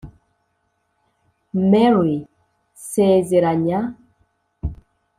[1.71, 3.79] mary: nsezeranya